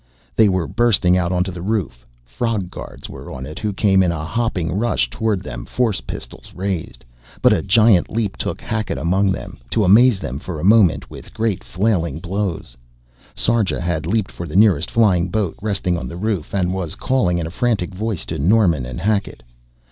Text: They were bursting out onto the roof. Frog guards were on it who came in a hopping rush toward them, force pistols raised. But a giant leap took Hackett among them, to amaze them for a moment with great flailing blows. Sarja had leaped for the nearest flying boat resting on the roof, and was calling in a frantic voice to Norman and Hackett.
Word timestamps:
They 0.35 0.49
were 0.49 0.65
bursting 0.65 1.15
out 1.15 1.31
onto 1.31 1.51
the 1.51 1.61
roof. 1.61 2.07
Frog 2.25 2.71
guards 2.71 3.07
were 3.07 3.31
on 3.31 3.45
it 3.45 3.59
who 3.59 3.71
came 3.71 4.01
in 4.01 4.11
a 4.11 4.25
hopping 4.25 4.71
rush 4.71 5.11
toward 5.11 5.43
them, 5.43 5.63
force 5.63 6.01
pistols 6.01 6.51
raised. 6.55 7.05
But 7.43 7.53
a 7.53 7.61
giant 7.61 8.09
leap 8.09 8.35
took 8.35 8.61
Hackett 8.61 8.97
among 8.97 9.31
them, 9.31 9.59
to 9.69 9.83
amaze 9.85 10.19
them 10.19 10.39
for 10.39 10.59
a 10.59 10.63
moment 10.63 11.11
with 11.11 11.35
great 11.35 11.63
flailing 11.63 12.19
blows. 12.19 12.75
Sarja 13.35 13.79
had 13.79 14.07
leaped 14.07 14.31
for 14.31 14.47
the 14.47 14.55
nearest 14.55 14.89
flying 14.89 15.27
boat 15.27 15.55
resting 15.61 15.99
on 15.99 16.07
the 16.07 16.17
roof, 16.17 16.51
and 16.51 16.73
was 16.73 16.95
calling 16.95 17.37
in 17.37 17.45
a 17.45 17.51
frantic 17.51 17.93
voice 17.93 18.25
to 18.25 18.39
Norman 18.39 18.87
and 18.87 18.99
Hackett. 18.99 19.43